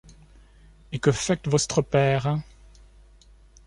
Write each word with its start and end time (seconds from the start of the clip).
Et 0.91 0.97
que 0.97 1.11
faict 1.11 1.47
vostre 1.47 1.83
père? 1.83 2.39